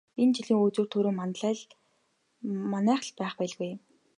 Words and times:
Энэ 0.21 0.33
жилийн 0.35 0.61
үзүүр 0.65 0.87
түрүү 0.91 1.13
манайх 2.73 3.01
л 3.05 3.11
байх 3.19 3.33
байлгүй. 3.39 3.71